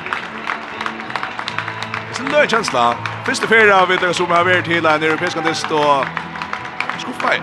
Det 2.09 2.19
er 2.19 2.25
en 2.25 2.33
løy 2.33 2.47
kjensla. 2.49 2.85
Første 3.27 3.49
ferie 3.51 3.75
av 3.75 3.93
dere 3.93 4.15
som 4.17 4.33
har 4.33 4.47
vært 4.49 4.65
til 4.65 4.87
en 4.87 5.03
europeisk 5.05 5.37
kandist 5.37 5.73
og 5.77 6.07
skuffa 7.03 7.35
i. 7.37 7.41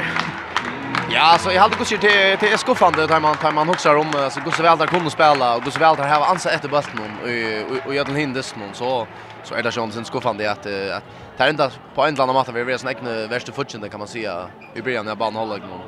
Ja, 1.14 1.38
så 1.38 1.52
jag 1.52 1.62
hade 1.62 1.76
gått 1.76 1.88
till 1.88 2.38
till 2.40 2.58
skuffande 2.58 3.08
där 3.08 3.20
man 3.20 3.36
tar 3.36 3.52
man 3.52 3.68
huxar 3.68 3.96
om 3.96 4.12
så 4.30 4.40
går 4.40 4.52
så 4.52 4.64
väl 4.64 4.78
där 4.78 4.88
kunde 4.88 5.10
spela 5.10 5.56
och 5.56 5.64
går 5.64 5.72
så 5.72 5.80
väl 5.80 5.96
där 5.96 6.08
ha 6.08 6.26
ansa 6.26 6.52
efter 6.52 6.70
bulten 6.70 7.00
och 7.00 7.88
och 7.88 7.96
gör 7.96 8.06
den 8.06 8.16
hindes 8.16 8.56
någon 8.56 8.74
så 8.74 9.08
så 9.44 9.56
är 9.56 9.64
det 9.64 9.78
ju 9.78 9.92
sen 9.92 10.06
skuffande 10.06 10.52
att 10.52 10.58
att 10.58 11.04
det 11.38 11.44
är 11.44 11.50
inte 11.50 11.72
på 11.96 12.02
en 12.02 12.14
eller 12.14 12.24
annan 12.24 12.36
måte 12.36 12.52
vi 12.52 12.74
är 12.74 12.78
sån 12.78 12.90
egna 12.90 13.28
värsta 13.28 13.52
futchen 13.52 13.90
kan 13.90 14.00
man 14.00 14.08
säga 14.08 14.48
i 14.74 14.82
början 14.82 15.06
när 15.06 15.16
banan 15.16 15.36
håller 15.36 15.58
någon 15.58 15.82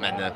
men 0.00 0.32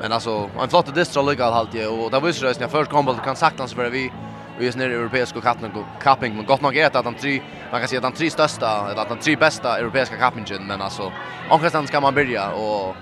Men 0.00 0.12
alltså 0.12 0.50
en 0.60 0.68
flott 0.68 0.94
distra 0.94 1.22
lugg 1.22 1.40
all 1.40 1.52
halt 1.52 1.74
ju 1.74 1.86
och 1.86 2.10
där 2.10 2.20
visste 2.20 2.46
jag 2.46 2.60
när 2.60 2.68
först 2.68 2.90
kom 2.90 3.04
bollen 3.04 3.20
kan 3.24 3.36
sakta 3.36 3.66
så 3.66 3.76
för 3.76 3.90
vi 3.90 4.12
vi 4.58 4.68
är 4.68 4.76
nere 4.76 4.92
i 4.92 4.94
europeiska 4.94 5.40
kappen 5.40 5.72
och 5.72 6.02
capping 6.02 6.36
men 6.36 6.46
gott 6.46 6.60
nog 6.60 6.76
är 6.76 6.86
att 6.86 7.04
de 7.04 7.14
tre 7.14 7.42
man 7.70 7.80
kan 7.80 7.88
säga 7.88 7.98
att 7.98 8.14
de 8.14 8.18
tre 8.18 8.30
största 8.30 8.90
eller 8.90 9.02
att 9.02 9.08
de 9.08 9.18
tre 9.18 9.36
bästa 9.36 9.78
europeiska 9.78 10.16
kappingen 10.16 10.66
men 10.66 10.82
alltså 10.82 11.12
någonstans 11.48 11.88
ska 11.88 12.00
man 12.00 12.14
börja 12.14 12.50
och 12.50 12.96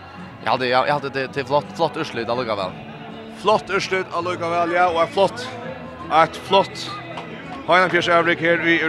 jag 0.45 0.51
hade 0.51 0.67
jag 0.67 0.87
hade 0.87 1.09
det 1.09 1.29
till 1.29 1.45
flott 1.45 1.65
flott 1.77 1.97
urslut 1.97 2.29
alltså 2.29 2.55
väl. 2.55 2.71
Flott 3.43 3.65
urslut 3.69 4.07
alltså 4.13 4.51
väl 4.51 4.73
ja 4.73 5.03
och 5.03 5.09
flott 5.09 5.49
ett 6.23 6.37
flott 6.37 6.91
Hajna 7.67 7.89
Fjärs 7.89 8.09
Övrik 8.09 8.41
här 8.41 8.69
i 8.69 8.81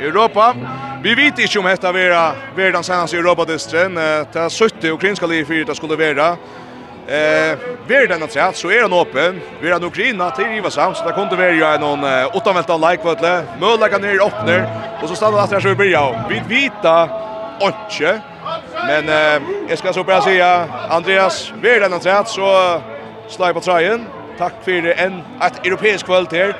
Europa. 0.00 0.54
Vi 1.02 1.14
vet 1.14 1.38
inte 1.38 1.58
om 1.58 1.64
detta 1.64 1.88
är 1.88 2.56
världens 2.56 2.86
senaste 2.86 3.16
Europa-distren. 3.16 3.94
Det 3.94 4.36
är 4.36 4.68
70 4.68 4.90
ukrainska 4.90 5.26
liv 5.26 5.44
för 5.44 5.64
det 5.64 5.74
skulle 5.74 6.14
vara. 6.14 6.36
Eh, 7.08 7.58
ver 7.86 8.06
den 8.08 8.22
att 8.22 8.32
säga 8.32 8.52
så 8.52 8.70
är 8.70 8.82
den 8.82 8.92
öppen. 8.92 9.40
Vi 9.60 9.70
har 9.70 9.84
Ukraina 9.84 10.30
till 10.30 10.44
Riva 10.44 10.70
Sam 10.70 10.94
så 10.94 11.04
där 11.04 11.12
kunde 11.12 11.36
vi 11.36 11.52
ju 11.52 11.78
någon 11.78 12.04
åtta 12.34 12.52
välta 12.52 12.76
like 12.76 13.04
vad 13.04 13.20
det. 13.20 13.44
Mölla 13.60 13.88
kan 13.88 14.00
ner 14.02 14.26
öppnar 14.26 14.70
och 15.02 15.08
så 15.08 15.14
stannar 15.14 15.46
det 15.46 15.54
här 15.54 15.60
så 15.60 15.68
vi 15.68 15.74
börjar. 15.74 16.24
Vi 16.28 16.42
vita 16.48 17.08
inte. 17.60 18.20
Men 18.74 19.08
eh, 19.08 19.42
jag 19.68 19.78
ska 19.78 19.92
så 19.92 20.04
bara 20.04 20.20
säga 20.20 20.68
Andreas 20.90 21.52
ver 21.62 21.80
den 21.80 21.92
att 21.92 22.02
säga 22.02 22.24
så 22.24 22.80
slide 23.28 23.54
på 23.54 23.60
tröjan. 23.60 24.06
Tack 24.38 24.52
för 24.64 24.86
en 24.86 25.22
ett 25.42 25.66
europeisk 25.66 26.06
kväll 26.06 26.26
till. 26.26 26.54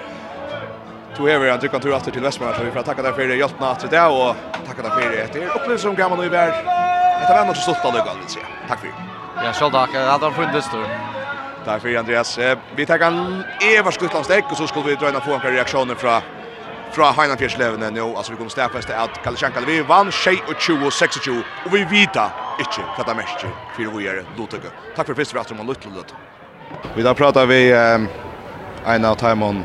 Du 1.17 1.31
är 1.31 1.39
väl 1.39 1.69
kan 1.69 1.81
tur 1.81 1.95
åter 1.95 2.11
till 2.11 2.23
Västmanland 2.23 2.59
så 2.59 2.65
vi 2.65 2.71
får 2.71 2.83
tacka 2.83 3.03
dig 3.03 3.13
för 3.13 3.25
det 3.25 3.35
hjälpna 3.35 3.71
att 3.71 3.91
det 3.91 4.03
och 4.03 4.37
tacka 4.67 4.83
dig 4.83 4.91
för 4.91 5.11
det. 5.11 5.33
Det 5.33 5.45
är 5.45 5.49
upplevelse 5.49 5.83
som 5.83 5.95
gamla 5.95 6.17
nu 6.17 6.37
är. 6.37 6.47
Det 7.29 7.35
var 7.35 7.45
något 7.47 7.57
så 7.57 7.75
stolt 7.75 7.85
att 7.85 7.95
lyckas. 7.95 8.39
Tack 8.69 8.81
för. 8.81 9.18
Ja, 9.45 9.53
själv 9.53 9.71
tack. 9.71 9.93
Det 9.93 9.99
hade 9.99 10.27
en 10.27 10.33
full 10.33 10.63
stor. 10.63 10.87
Tack 11.65 11.83
för 11.83 11.97
Andreas. 11.97 12.39
Vi 12.77 12.87
tar 12.87 12.99
en 12.99 13.45
Eva 13.61 13.91
Skuttlandsdäck 13.93 14.45
och 14.51 14.57
så 14.57 14.67
skulle 14.67 14.87
vi 14.87 14.95
dra 14.95 15.09
in 15.09 15.17
och 15.17 15.25
få 15.25 15.35
en 15.35 15.41
reaktioner 15.41 15.95
från 15.95 16.21
fra 16.93 17.11
Heinan 17.13 17.39
Fjerslevene 17.39 17.91
nå, 17.91 18.07
altså 18.17 18.33
vi 18.33 18.39
kommer 18.39 18.53
stærfeste 18.53 18.97
at 18.97 19.21
Kalishankal, 19.25 19.67
vi 19.67 19.81
vann 19.89 20.13
22 20.13 20.77
og 20.87 20.93
26, 20.93 21.29
og 21.67 21.73
vi 21.73 21.85
vita 21.91 22.29
ikke 22.63 22.85
hva 22.97 23.05
det 23.05 23.13
er 23.13 23.19
mest 23.21 23.45
for 23.77 23.99
vi 23.99 24.09
er 24.09 24.23
lottøkket. 24.39 24.85
Takk 24.97 25.11
for 25.11 25.19
først 25.19 25.35
for 25.35 25.43
at 25.43 25.51
du 25.53 25.59
må 25.59 25.67
lytte 25.69 25.87
til 25.87 25.99
det. 25.99 26.17
Vi 26.97 27.05
da 27.05 27.15
prater 27.17 27.49
vi 27.49 27.61
um, 27.73 28.09
en 28.89 29.05
av 29.05 29.19
Taimon, 29.21 29.63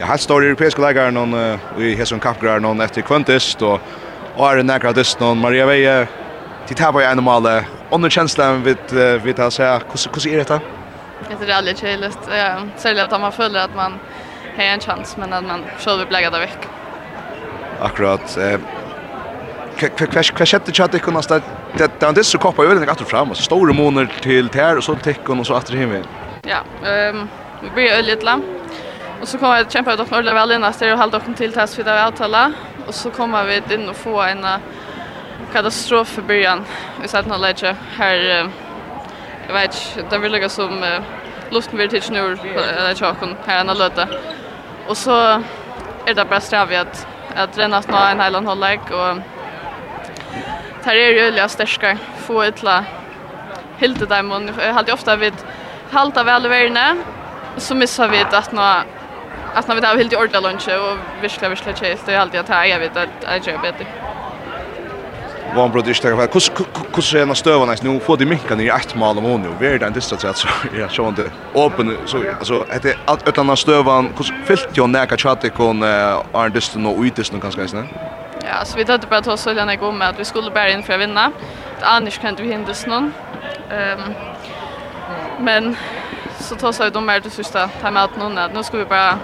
ja, 0.00 0.08
helt 0.08 0.24
stor 0.24 0.44
europeiske 0.44 0.82
leger, 0.82 1.12
noen 1.14 1.36
uh, 1.36 1.80
i 1.80 1.94
Hesson 1.98 2.20
Kappgrar, 2.22 2.60
noen 2.64 2.82
etter 2.84 3.04
Kvantist, 3.06 3.62
og, 3.62 3.80
og 4.36 4.44
er 4.48 4.62
en 4.62 4.70
nekker 4.72 4.96
dyst, 4.96 5.20
noen 5.20 5.40
Maria 5.40 5.68
Veie, 5.68 5.96
til 6.66 6.78
tar 6.78 6.94
på 6.96 7.04
en 7.04 7.20
normale 7.20 7.60
Onnu 7.90 8.10
känslan 8.10 8.62
vid 8.62 8.92
vid 9.22 9.40
att 9.40 9.52
säga 9.52 9.80
seg. 9.94 10.12
Hvordan 10.12 10.32
er 10.32 10.38
dette? 10.38 10.60
Det 11.28 11.50
är 11.50 11.56
alldeles 11.56 11.80
kärlest. 11.80 12.18
Ja, 12.28 12.62
särskilt 12.76 13.12
att 13.12 13.20
man 13.20 13.32
följer 13.32 13.64
att 13.64 13.74
man 13.74 13.98
har 14.56 14.64
en 14.64 14.80
chans 14.80 15.16
men 15.16 15.32
att 15.32 15.44
man 15.44 15.64
själv 15.78 15.98
vill 15.98 16.12
lägga 16.12 16.30
det 16.30 16.38
veck. 16.38 16.58
Akkurat. 17.80 18.36
Eh 18.36 18.58
Hva 19.76 20.22
skjedde 20.22 20.72
ikke 20.72 20.84
at 20.84 20.92
det 20.92 21.02
kunne 21.04 21.22
stå? 21.22 21.40
Det 21.76 21.90
var 22.00 22.08
en 22.08 22.16
disse 22.16 22.38
kopper 22.40 22.64
i 22.64 22.66
øyne 22.72 22.86
etter 22.88 23.04
frem, 23.04 23.28
altså 23.28 23.44
store 23.44 23.74
måneder 23.76 24.08
til 24.24 24.48
tær, 24.48 24.76
og 24.76 24.82
så 24.82 24.94
til 24.94 25.12
tekken, 25.12 25.38
og 25.38 25.46
så 25.46 25.58
etter 25.58 25.76
himmel. 25.76 26.06
Ja, 26.48 26.62
vi 27.60 27.68
blir 27.74 27.92
øyne 27.92 28.06
litt 28.06 28.24
lang. 28.24 28.44
Og 29.20 29.28
så 29.28 29.38
kommer 29.38 29.56
jeg 29.56 29.66
til 29.66 29.74
å 29.74 29.76
kjempe 29.76 29.92
ut 29.92 29.98
dere 29.98 30.08
ordentlig 30.12 30.34
vel 30.38 30.54
inn, 30.56 30.64
og 30.64 30.98
holde 31.02 31.18
dere 31.18 31.34
til 31.36 31.52
test 31.52 31.76
for 31.76 31.84
det 31.84 31.92
vi 31.92 32.06
avtaler. 32.06 32.56
Og 32.86 32.94
så 32.94 33.10
kommer 33.10 33.44
vi 33.44 33.60
inn 33.74 33.88
og 33.88 33.96
få 33.96 34.16
en 34.30 34.44
katastrof 35.52 36.18
i 36.18 36.22
början. 36.22 36.64
Vi 37.02 37.08
satt 37.08 37.26
någon 37.26 37.40
läge 37.40 37.76
här 37.96 38.50
jag 39.46 39.54
vet 39.54 39.96
inte, 39.98 40.16
det 40.16 40.18
vill 40.18 40.32
lägga 40.32 40.48
som 40.48 41.00
luften 41.50 41.78
vill 41.78 41.90
tills 41.90 42.10
nu 42.10 42.38
eller 42.78 42.94
tjocken 42.94 43.36
här 43.46 43.64
när 43.64 43.74
löta. 43.74 44.08
Och 44.88 44.96
så 44.96 45.42
är 46.06 46.14
det 46.14 46.24
bara 46.24 46.40
strävigt 46.40 46.80
att 46.80 47.06
att 47.36 47.58
renna 47.58 47.82
nå 47.88 47.96
en 47.96 48.20
hel 48.20 48.34
annan 48.34 48.58
och 48.90 49.18
tar 50.84 50.94
är 50.94 51.10
ju 51.10 51.20
öliga 51.20 51.48
stärska 51.48 51.98
få 52.18 52.42
ettla 52.42 52.84
hilte 53.78 54.06
dem 54.06 54.32
och 54.32 54.42
jag 54.66 54.74
hade 54.74 54.92
ofta 54.92 55.16
vid 55.16 55.34
halta 55.90 56.24
väl 56.24 56.48
värne 56.48 56.96
så 57.56 57.74
missar 57.74 58.08
vi 58.08 58.20
att 58.20 58.52
nå 58.52 58.82
att 59.54 59.68
när 59.68 59.74
vi 59.74 59.80
tar 59.80 59.96
helt 59.96 60.12
i 60.12 60.16
ordla 60.16 60.40
lunch 60.40 60.68
och 60.68 61.22
viskla 61.22 61.48
viskla 61.48 61.72
chase 61.72 61.98
det 62.06 62.14
är 62.14 62.18
alltid 62.18 62.40
att 62.40 62.68
jag 62.68 62.78
vet 62.78 62.96
att 62.96 63.08
jag 63.22 63.46
gör 63.46 63.62
bättre 63.62 63.86
var 65.56 65.62
han 65.62 65.72
bröt 65.72 65.88
ishtaka 65.88 66.26
kus 66.26 66.50
kus 66.94 67.14
är 67.14 67.22
en 67.22 67.34
stövan 67.34 67.68
nästan 67.68 67.94
nu 67.94 68.00
får 68.00 68.16
de 68.16 68.26
minka 68.26 68.54
i 68.54 68.68
ett 68.68 68.94
mål 68.94 69.18
om 69.18 69.42
nu 69.42 69.50
vär 69.60 69.78
det 69.78 69.90
distans 69.90 70.38
så 70.40 70.48
ja 70.80 70.88
så 70.88 71.08
inte 71.08 71.30
open 71.54 71.96
så 72.06 72.18
alltså 72.38 72.64
att 72.70 72.82
det 72.82 72.96
att 73.04 73.28
ett 73.28 73.38
annat 73.38 73.58
stövan 73.58 74.08
kus 74.16 74.32
fyllt 74.44 74.78
ju 74.78 74.86
näka 74.86 75.16
chatte 75.16 75.48
kon 75.48 75.82
är 75.82 76.48
distan 76.48 76.86
och 76.86 77.02
utis 77.02 77.32
nu 77.32 77.40
kanske 77.40 77.60
nästan 77.60 77.88
Ja, 78.48 78.64
så 78.64 78.78
vi 78.78 78.84
hade 78.84 79.06
bara 79.06 79.22
tagit 79.22 79.40
så 79.40 79.52
länge 79.52 79.92
med 79.92 80.08
att 80.08 80.18
vi 80.18 80.24
skulle 80.24 80.50
bära 80.50 80.70
in 80.70 80.82
för 80.82 80.92
att 80.92 81.00
vinna. 81.00 81.32
Annars 81.80 82.18
kan 82.18 82.36
vi 82.36 82.48
hinna 82.52 82.74
någon. 82.86 83.12
Ehm 83.70 84.00
men 85.38 85.76
så 86.40 86.54
tar 86.54 86.72
sig 86.72 86.90
de 86.90 87.06
mer 87.06 87.20
det 87.20 87.30
sista 87.30 87.68
timeouten 87.68 88.22
hon 88.22 88.38
att 88.38 88.54
nu 88.54 88.62
ska 88.62 88.76
vi 88.76 88.84
bara 88.84 89.18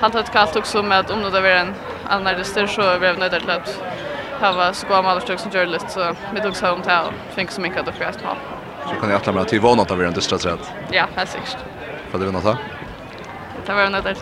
halta 0.00 0.20
ett 0.20 0.32
kallt 0.32 0.56
också 0.56 0.82
med 0.82 0.98
att 0.98 1.10
om 1.10 1.22
det 1.22 1.40
var 1.40 1.48
en 1.48 1.74
annan 2.08 2.38
dyster 2.38 2.66
så 2.66 2.82
är 2.82 2.98
vi 2.98 3.12
nöjda 3.12 3.40
till 3.40 3.50
att 3.50 3.82
hava 4.42 4.72
så 4.72 4.86
goda 4.86 4.98
alla 4.98 5.38
som 5.38 5.50
gör 5.50 5.66
lite 5.66 5.88
så 5.88 6.14
med 6.34 6.46
också 6.46 6.70
om 6.70 6.82
tal 6.82 7.12
finns 7.34 7.54
så 7.54 7.60
mycket 7.60 7.80
att 7.80 7.86
det 7.86 7.92
fräst 7.92 8.22
på. 8.22 8.28
Så 8.88 8.94
kan 9.00 9.10
jag 9.10 9.16
att 9.16 9.26
lämna 9.26 9.44
till 9.44 9.60
vana 9.60 9.76
vånat 9.76 9.90
av 9.90 9.98
den 9.98 10.12
dystra 10.12 10.38
träd. 10.38 10.58
Ja, 10.90 11.06
helt 11.16 11.30
säkert. 11.30 11.56
Vad 12.12 12.20
det 12.20 12.26
vinnat 12.26 12.44
då? 12.44 12.56
Det 13.66 13.72
var 13.72 13.90
något 13.90 14.04
där. 14.04 14.16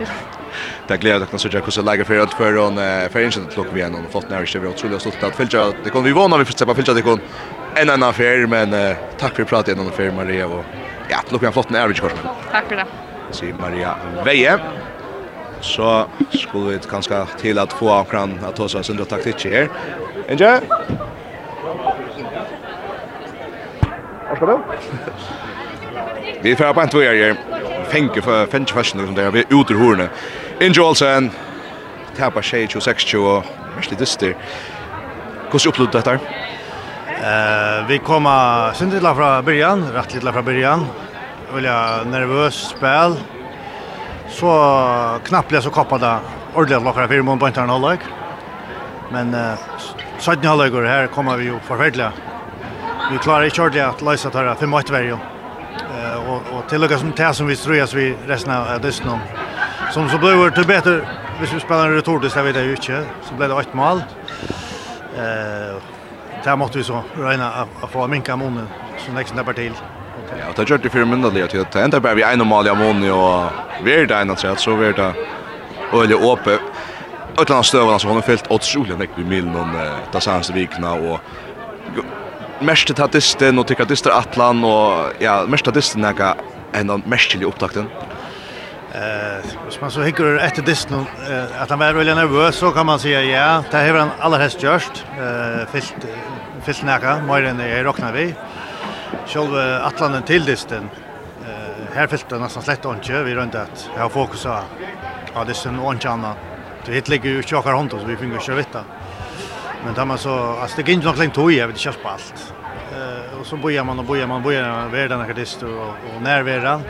Det 0.87 0.97
gläder 0.97 1.19
jag 1.19 1.35
att 1.35 1.41
se 1.41 1.49
hur 1.49 1.71
så 1.71 1.81
lägger 1.81 2.03
för 2.03 2.19
att 2.19 2.33
för 2.33 2.53
hon 2.53 2.75
för 3.09 3.19
ingen 3.19 3.47
att 3.47 3.57
locka 3.57 3.69
vi 3.73 3.79
igen 3.79 3.95
och 3.95 4.11
fått 4.11 4.29
när 4.29 4.59
vi 4.59 4.67
är 4.67 4.69
otroligt 4.69 5.01
stolt 5.01 5.23
att 5.23 5.35
fylla. 5.35 5.73
Det 5.83 5.89
kommer 5.89 6.05
vi 6.07 6.13
vana 6.13 6.37
vi 6.37 6.45
får 6.45 6.53
släppa 6.53 6.75
fylla 6.75 6.93
det 6.93 7.01
kon. 7.01 7.19
En 7.75 7.89
annan 7.89 8.09
affär 8.09 8.47
men 8.47 8.95
tack 9.17 9.35
för 9.35 9.43
pratet 9.43 9.79
om 9.79 9.87
affär 9.87 10.11
Maria 10.11 10.47
och 10.47 10.65
ja, 11.09 11.17
locka 11.29 11.47
en 11.47 11.53
flott 11.53 11.69
när 11.69 11.87
vi 11.87 11.93
kör. 11.93 12.11
Tack 12.51 12.67
för 12.67 12.75
det. 12.75 12.85
Så 13.31 13.45
Maria 13.45 13.95
Veje 14.25 14.59
så 15.61 16.05
skulle 16.33 16.73
vi 16.73 16.89
kanskje 16.89 17.25
til 17.37 17.59
at 17.59 17.73
få 17.73 17.89
akkurat 17.93 18.29
at 18.47 18.55
ta 18.55 18.63
oss 18.63 18.89
under 18.89 19.05
taktikk 19.05 19.45
her. 19.51 19.67
Inge? 20.29 20.51
Hva 24.27 24.35
skal 24.35 24.47
du? 24.47 24.57
Vi 26.41 26.55
får 26.57 26.73
på 26.73 26.81
en 26.81 26.89
tvøyer 26.89 27.17
her. 27.19 27.35
Fenke 27.91 28.21
for 28.25 28.47
fenke 28.49 28.73
fashion 28.73 29.05
som 29.05 29.15
der 29.15 29.29
vi 29.29 29.43
uter 29.51 29.77
horne. 29.77 30.07
Inge 30.61 30.81
Olsen 30.81 31.29
tapar 32.17 32.41
26 32.41 33.13
og 33.19 33.45
mest 33.75 33.93
dyster. 33.99 34.33
Hvordan 35.51 35.69
opplevde 35.69 35.99
dette? 35.99 36.17
Eh, 37.21 37.87
vi 37.87 37.99
kommer 37.99 38.73
synd 38.73 38.93
fra 39.01 39.41
början, 39.41 39.91
rätt 39.93 40.13
lite 40.13 40.33
fra 40.33 40.41
början. 40.41 40.87
Vilja 41.53 41.73
var 41.73 42.05
nervös 42.05 42.69
spel 42.69 43.15
så 44.31 45.19
knappt 45.23 45.63
så 45.63 45.69
kappade 45.69 46.19
ordentligt 46.53 46.83
lockar 46.83 47.07
för 47.07 47.21
mån 47.21 47.39
på 47.39 47.47
inte 47.47 47.61
halvlek. 47.61 47.99
Men 49.11 49.33
eh 49.33 49.57
sjätte 50.19 50.47
halvlek 50.47 50.73
här 50.73 51.07
kommer 51.07 51.37
vi 51.37 51.43
ju 51.43 51.59
förfärliga. 51.59 52.11
Vi 53.11 53.17
klarar 53.17 53.43
inte 53.45 53.61
ordentligt 53.61 53.83
att 53.83 54.01
lösa 54.01 54.29
det 54.29 54.37
här 54.37 54.55
för 54.55 54.67
mycket 54.67 54.89
varje. 54.89 55.11
Eh 55.11 56.29
och 56.29 56.41
och 56.53 56.69
till 56.69 56.83
och 56.83 56.99
som 56.99 57.11
tä 57.11 57.33
som 57.33 57.47
vi 57.47 57.55
ströjas 57.55 57.93
vi 57.93 58.15
resten 58.27 58.53
av 58.53 58.81
dysten 58.81 59.19
Som 59.91 60.09
så 60.09 60.17
blir 60.17 60.55
det 60.55 60.67
bättre 60.67 61.01
hvis 61.39 61.53
vi 61.53 61.59
spelar 61.59 61.87
en 61.87 61.95
retur 61.95 62.19
det 62.19 62.29
så 62.29 62.41
vet 62.43 62.55
jag 62.55 62.65
ju 62.65 62.71
inte 62.71 63.05
så 63.23 63.33
blir 63.33 63.47
det 63.47 63.59
ett 63.61 63.73
mål. 63.73 63.97
Eh 65.17 65.81
där 66.43 66.55
måste 66.55 66.77
vi 66.77 66.83
så 66.83 67.03
räna 67.17 67.51
att 67.81 67.91
få 67.91 68.07
minka 68.07 68.35
månen 68.35 68.67
så 69.05 69.11
nästa 69.11 69.43
parti. 69.43 69.71
Ja, 70.39 70.51
det 70.55 70.67
gjør 70.69 70.81
det 70.83 70.91
for 70.91 71.05
myndelig 71.05 71.43
at 71.43 71.73
det 71.73 71.83
enda 71.83 71.99
bare 71.99 72.15
vi 72.15 72.25
ene 72.25 72.45
mal 72.45 72.67
i 72.67 72.71
Amoni 72.71 73.09
og 73.09 73.83
vi 73.85 73.93
er 73.93 74.07
det 74.09 74.17
ene 74.17 74.37
så 74.37 74.75
vi 74.77 74.89
er 74.91 74.97
det 74.97 75.11
øyelig 75.93 76.15
åpe. 76.15 76.59
Øyland 77.39 77.57
av 77.57 77.63
støvene 77.63 77.99
som 77.99 78.11
har 78.11 78.21
fyllt 78.27 78.49
åtsrolig 78.51 78.97
nekk 78.99 79.17
i 79.17 79.23
milen 79.23 79.55
om 79.55 79.75
det 80.13 80.23
seneste 80.23 80.53
vikene 80.53 80.91
og 80.91 81.19
mest 82.61 82.87
til 82.87 82.95
tadisten 82.95 83.59
og 83.59 83.67
tikka 83.67 83.87
distra 83.89 84.19
atlan 84.19 84.63
og 84.67 85.21
ja, 85.23 85.41
mest 85.49 85.65
tadisten 85.65 86.05
er 86.05 86.35
en 86.73 86.89
av 86.89 87.07
mestelig 87.09 87.47
opptakten. 87.47 87.87
Eh, 88.91 89.51
hvis 89.65 89.79
man 89.81 89.91
så 89.91 90.03
hikker 90.03 90.37
efter 90.43 90.61
distan 90.61 91.05
eh, 91.29 91.61
att 91.61 91.69
han 91.69 91.79
var 91.79 91.93
väldigt 91.93 92.15
nervös 92.15 92.55
så 92.55 92.71
kan 92.71 92.85
man 92.85 92.99
säga 92.99 93.23
ja, 93.23 93.63
det 93.71 93.77
har 93.77 93.99
han 93.99 94.09
allra 94.19 94.37
helst 94.37 94.63
gjort. 94.63 95.05
eh, 95.17 95.67
fyllt, 95.71 95.95
fyllt 96.63 96.83
näka, 96.83 97.21
mer 97.27 97.43
än 97.43 97.59
jeg 97.59 97.85
råkna 97.85 98.11
vi 98.11 98.35
själv 99.25 99.55
Atlanten 99.81 100.23
till 100.23 100.45
dysten. 100.45 100.89
Eh 101.43 101.95
här 101.95 102.07
fältet 102.07 102.41
nästan 102.41 102.63
slett 102.63 102.85
inte 102.85 103.23
vi 103.23 103.35
runt 103.35 103.55
att 103.55 103.89
jag 103.95 104.01
har 104.01 104.09
fokus 104.09 104.45
på 104.45 104.63
ja 105.33 105.43
det 105.43 105.53
sen 105.53 105.79
och 105.79 106.05
annat. 106.05 106.37
Det 106.85 106.91
hit 106.91 107.07
ligger 107.07 107.29
ju 107.29 107.43
chockar 107.43 107.73
hand 107.73 107.91
så 107.91 108.05
vi 108.05 108.15
fick 108.15 108.47
ju 108.47 108.53
vita. 108.53 108.83
Men 109.85 109.93
där 109.93 110.05
man 110.05 110.17
så 110.17 110.33
alltså 110.61 110.81
det 110.81 110.91
gick 110.91 111.03
nog 111.03 111.17
länge 111.17 111.33
tog 111.33 111.51
jag 111.51 111.67
vet 111.67 111.85
inte 111.85 111.99
på 112.03 112.09
allt. 112.09 112.53
Eh 112.93 113.39
och 113.39 113.45
så 113.45 113.57
bojar 113.57 113.83
man 113.83 113.99
och 113.99 114.05
bojar 114.05 114.27
man 114.27 114.43
bojar 114.43 114.87
världen 114.87 115.19
där 115.19 115.33
dist 115.33 115.63
och 115.63 115.87
och 116.15 116.21
närvaran. 116.21 116.81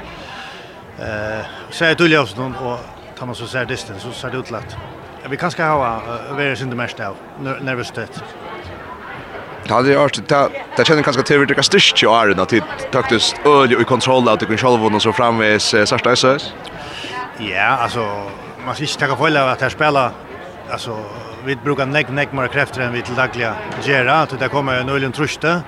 Eh 0.99 1.45
så 1.69 1.85
är 1.85 1.95
det 1.95 2.03
ju 2.03 2.19
också 2.19 2.41
någon 2.41 2.55
och 2.55 2.79
tar 3.17 3.25
man 3.25 3.35
så 3.35 3.47
ser 3.47 3.65
här 3.65 3.99
så 3.99 4.11
ser 4.11 4.29
det 4.29 4.37
ut 4.37 4.51
lätt. 4.51 4.77
Vi 5.29 5.37
kanske 5.37 5.63
har 5.63 5.77
varit 6.33 6.57
sin 6.57 6.69
det 6.69 6.75
mesta 6.75 7.13
nervöst. 7.39 7.99
Ja, 9.71 9.81
det 9.81 9.93
är 9.93 9.97
art 9.97 10.19
det 10.27 10.49
det 10.77 10.85
känner 10.85 11.03
kanske 11.03 11.23
till 11.23 11.39
vilka 11.39 11.63
ju 12.01 12.09
är 12.09 12.27
det 12.27 12.41
att 12.41 12.53
taktiskt 12.91 13.35
öl 13.45 13.75
och 13.75 13.87
kontroll 13.87 14.29
att 14.29 14.39
kunna 14.39 14.57
själva 14.57 14.95
och 14.95 15.01
så 15.01 15.13
framvis 15.13 15.63
särskilt 15.63 16.19
så. 16.19 16.37
Ja, 17.37 17.67
alltså 17.83 17.99
man 18.65 18.75
ska 18.75 18.83
inte 18.83 19.07
ta 19.07 19.17
fel 19.17 19.37
av 19.37 19.49
att 19.49 19.71
spela 19.71 20.11
alltså 20.69 20.97
vi 21.45 21.55
brukar 21.55 21.85
neck 21.85 22.09
neck 22.09 22.31
mer 22.31 22.47
krafter 22.47 22.81
än 22.81 22.93
vi 22.93 23.01
till 23.01 23.15
dagliga 23.15 23.55
gera 23.83 24.13
att 24.21 24.39
det 24.39 24.49
kommer 24.49 24.79
en 24.79 24.89
ölen 24.89 25.11
truste. 25.11 25.61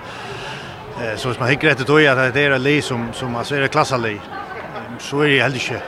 Eh 1.01 1.15
så 1.17 1.33
man 1.39 1.49
hickar 1.49 1.67
rätt 1.67 1.87
då 1.87 1.97
att 1.97 2.33
det 2.33 2.41
är 2.41 2.59
le 2.59 2.81
som 2.81 3.13
som 3.13 3.35
alltså 3.35 3.55
är 3.55 3.61
det 3.61 3.67
klassali. 3.67 4.19
Så 4.99 5.21
är 5.21 5.27
det 5.29 5.41
helt 5.41 5.55
inte 5.55 5.81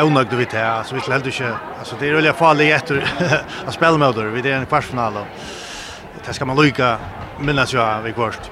onödigt 0.00 0.30
du 0.30 0.36
vet 0.36 0.52
här 0.52 0.82
så 0.82 0.94
vi 0.94 1.00
helt 1.00 1.26
inte 1.26 1.56
alltså 1.78 1.96
det 2.00 2.08
är 2.08 2.14
väl 2.14 2.32
farligt 2.32 2.92
att 3.66 3.74
spela 3.74 3.98
med 3.98 4.14
det 4.14 4.24
vi 4.24 4.50
är 4.50 4.56
en 4.56 4.66
kvartsfinal. 4.66 5.12
Det 6.26 6.34
ska 6.34 6.44
man 6.44 6.64
lycka 6.64 6.98
minnas 7.42 7.72
jag 7.72 8.02
vi 8.02 8.12
kvart. 8.12 8.50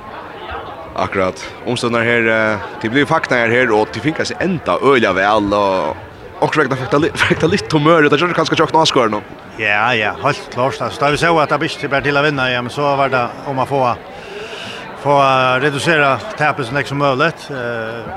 Akkurat. 0.94 1.54
Omståndar 1.66 2.00
här, 2.00 2.58
det 2.82 2.88
blir 2.88 3.06
fakna 3.06 3.36
här 3.36 3.48
här 3.48 3.72
och 3.72 3.88
det 3.92 4.00
finkas 4.00 4.32
ända 4.38 4.78
öliga 4.82 5.12
väl 5.12 5.54
och 5.54 5.96
och 6.40 6.56
räkna 6.56 6.76
fakta 6.76 6.98
lite 6.98 7.46
lite 7.46 7.76
humör 7.76 8.02
det 8.02 8.08
kanske 8.08 8.34
kanske 8.34 8.56
tjockt 8.56 8.72
nåskor 8.72 9.08
nu. 9.08 9.20
Ja, 9.56 9.94
ja, 9.94 10.14
helt 10.24 10.50
klart. 10.52 10.80
Alltså 10.80 11.04
där 11.04 11.10
vi 11.10 11.16
såg 11.16 11.40
att 11.40 11.48
det 11.48 11.58
blir 11.58 11.88
bara 11.88 12.00
till 12.00 12.16
att 12.16 12.24
vinna, 12.24 12.50
ja 12.50 12.62
men 12.62 12.70
så 12.70 12.96
var 12.96 13.08
det 13.08 13.28
om 13.46 13.56
man 13.56 13.66
får 13.66 13.94
få 15.02 15.22
reducera 15.60 16.18
tappet 16.18 16.66
så 16.66 16.74
mycket 16.74 16.88
som 16.88 16.98
möjligt. 16.98 17.50
Eh 17.50 18.12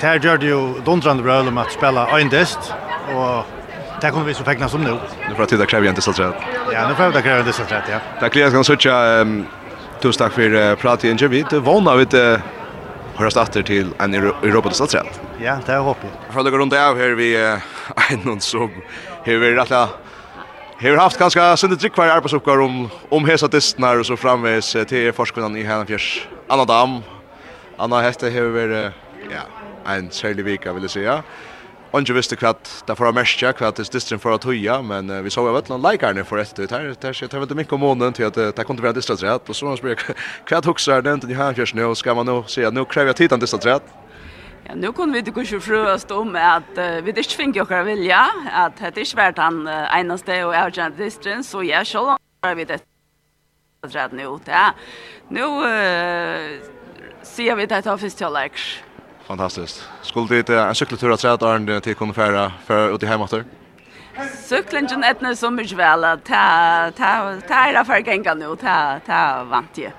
Där 0.00 0.18
gör 0.18 0.36
det 0.38 0.46
ju 0.46 0.80
dundrand 0.84 1.26
roll 1.26 1.48
om 1.48 1.58
att 1.58 1.72
spela 1.72 2.20
endast 2.20 2.74
och 3.14 3.44
där 4.00 4.10
kommer 4.10 4.26
vi 4.26 4.34
så 4.34 4.44
fäkna 4.44 4.68
som 4.68 4.80
nu. 4.80 4.90
Nu 5.28 5.34
får 5.34 5.38
jag 5.38 5.48
titta 5.48 5.66
kräver 5.66 5.86
jag 5.86 5.92
inte 5.92 6.02
så 6.02 6.12
trött. 6.12 6.34
Ja, 6.72 6.88
nu 6.88 6.94
får 6.94 7.04
jag 7.04 7.22
kräva 7.22 7.34
det 7.34 7.40
inte 7.40 7.52
så 7.52 7.64
trött, 7.64 7.84
ja. 7.90 7.98
Där 8.20 8.28
klär 8.28 8.42
jag 8.42 8.66
söka 8.66 8.94
ehm 8.94 9.46
Tusen 10.00 10.22
takk 10.22 10.32
for 10.32 10.54
uh, 10.56 10.74
pratet 10.80 11.04
i 11.04 11.12
intervju. 11.12 11.42
Du 11.50 11.58
vågner 11.60 11.98
vi 12.00 12.06
til 12.08 12.38
høres 13.18 13.34
starter 13.36 13.64
til 13.68 13.90
en 14.00 14.14
Europa-distatsrett. 14.16 15.18
Ja, 15.42 15.58
det 15.66 15.74
er 15.74 15.82
håpig. 15.84 16.08
For 16.32 16.46
dere 16.46 16.60
rundt 16.62 16.76
av 16.76 16.96
her 16.96 17.12
vi 17.18 17.34
uh, 17.36 17.60
er 18.06 18.22
noen 18.22 18.40
som 18.40 18.72
har 19.26 19.42
vi 19.42 19.50
rett 19.58 19.74
og 19.76 19.98
Har 20.80 20.96
haft 20.96 21.18
ganska 21.20 21.56
sinne 21.60 21.76
tryggvar 21.76 22.08
arbeidsoppgaver 22.08 22.62
om, 22.64 22.88
om 23.10 23.26
hesa 23.28 23.48
distnar 23.48 23.98
och 23.98 24.06
så 24.06 24.16
framvis 24.16 24.76
till 24.88 25.12
forskvinnan 25.12 25.56
i 25.56 25.62
henne. 25.62 25.98
Anna 26.48 26.64
Dam, 26.64 27.02
Anna 27.76 28.00
Hette 28.00 28.30
har 28.32 28.48
vært 28.54 28.94
ja, 29.28 29.44
en 29.84 30.08
særlig 30.10 30.44
vika, 30.44 30.72
vil 30.72 30.82
jeg 30.82 30.90
säga. 30.90 31.22
Onge 31.92 32.14
visste 32.14 32.36
hva 32.38 32.52
det 32.86 32.94
får 32.94 33.08
att 33.08 33.14
märka 33.14 33.52
kvart 33.52 33.78
är 33.78 33.92
distrin 33.92 34.18
för 34.18 34.30
att 34.30 34.44
höja 34.44 34.82
men 34.82 35.10
uh, 35.10 35.22
vi 35.22 35.30
så 35.30 35.42
jo 35.46 35.62
någon 35.68 35.90
likar 35.90 36.14
nu 36.14 36.24
för 36.24 36.38
ett 36.38 36.58
ut 36.58 36.70
här 36.70 36.94
där 37.00 37.12
shit 37.12 37.32
har 37.32 37.40
väl 37.40 37.66
om 37.70 37.80
månaden 37.80 38.12
til 38.12 38.24
at 38.24 38.36
uh, 38.38 38.52
det 38.54 38.64
kunde 38.64 38.82
vara 38.82 38.92
distrat 38.92 39.22
rätt 39.22 39.48
och 39.48 39.56
så 39.56 39.66
man 39.66 39.76
spelade 39.76 40.14
hva 40.46 40.60
huxar 40.64 41.02
den 41.02 41.14
inte 41.14 41.34
här 41.34 41.54
fjärs 41.54 41.74
nu 41.74 41.84
och 41.84 41.98
ska 41.98 42.14
man 42.14 42.26
nog 42.26 42.50
se 42.50 42.70
nu 42.70 42.84
kräver 42.84 43.08
jag 43.08 43.16
tittan 43.16 43.40
distrat 43.40 43.66
rätt 43.66 43.82
Ja, 44.68 44.74
nu 44.74 44.92
kunde 44.92 45.12
vi 45.12 45.18
inte 45.18 45.30
gå 45.30 45.60
fröast 45.60 46.10
om 46.10 46.36
att 46.36 46.78
uh, 46.78 47.02
vi 47.02 47.08
inte 47.08 47.22
fick 47.22 47.56
åkara 47.56 47.82
vilja, 47.82 48.26
att 48.52 48.76
det 48.94 49.00
inte 49.00 49.16
värt 49.16 49.38
han 49.38 49.68
uh, 49.68 49.98
enaste 49.98 50.44
och 50.44 50.54
avgärande 50.54 51.04
distrin, 51.04 51.44
så 51.44 51.64
jag 51.64 51.86
själv 51.86 52.16
har 52.42 52.54
vi 52.54 52.64
det 52.64 52.78
rätt 53.82 54.12
nu. 54.12 54.38
Ja. 54.44 54.74
Nu 55.28 55.40
uh, 55.40 56.60
ser 57.22 57.56
vi 57.56 57.66
det 57.66 57.74
här 57.74 57.96
först 57.96 58.18
till 58.18 58.32
läkare. 58.32 58.89
Fantastiskt. 59.30 59.88
Skulle 60.02 60.42
det 60.42 60.58
en 60.58 60.74
cykeltur 60.74 61.12
att 61.12 61.20
träda 61.20 61.46
Arne 61.48 61.80
till 61.80 61.94
kunde 61.94 62.14
färra 62.14 62.52
för 62.66 62.94
ut 62.94 63.02
i 63.02 63.06
hemåter? 63.06 63.44
Cyklingen 64.44 65.04
är 65.04 65.10
inte 65.10 65.36
så 65.36 65.50
mycket 65.50 65.78
väl 65.78 66.04
att 66.04 66.24
ta 66.24 66.90
ta 66.96 67.36
ta 67.48 67.72
det 67.72 67.84
för 67.84 68.08
gänga 68.08 68.34
nu 68.34 68.56
ta 68.56 69.00
ta 69.06 69.44
vant 69.44 69.78
ju. 69.78 69.90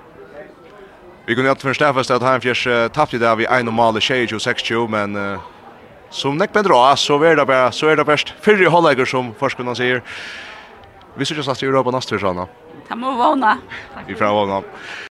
Vi 1.26 1.34
kunde 1.34 1.50
inte 1.50 1.62
förstå 1.62 1.92
fast 1.92 2.10
att 2.10 2.22
han 2.22 2.40
fjärs 2.40 2.68
tappade 2.92 3.18
där 3.18 3.36
vi 3.36 3.46
en 3.46 3.64
normal 3.64 4.00
tjej 4.00 4.34
och 4.34 4.42
60 4.42 4.88
men 4.88 5.16
uh, 5.16 5.40
som 6.10 6.36
näck 6.36 6.52
bedra 6.52 6.96
så 6.96 7.22
är 7.22 7.36
det 7.36 7.46
bara 7.46 7.72
så 7.72 7.88
är 7.88 7.96
det 7.96 8.04
bäst 8.04 8.34
fyrre 8.40 8.66
hållägger 8.66 9.04
som 9.04 9.34
forskarna 9.34 9.74
säger. 9.74 10.02
Vi 11.14 11.24
syns 11.24 11.48
att 11.48 11.62
Europa 11.62 11.90
nästa 11.90 12.14
år 12.14 12.18
såna. 12.18 12.46
Ta 12.88 12.96
må 12.96 13.10
vana. 13.10 13.58
Vi 14.06 14.14
får 14.14 14.26
våna. 14.26 14.62